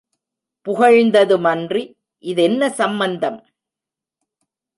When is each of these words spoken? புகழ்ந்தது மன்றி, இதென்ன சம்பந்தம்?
புகழ்ந்தது 0.67 1.37
மன்றி, 1.37 1.83
இதென்ன 2.23 2.69
சம்பந்தம்? 2.69 3.39